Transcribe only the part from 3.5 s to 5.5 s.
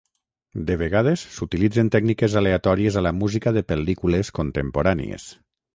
de pel·lícules contemporànies.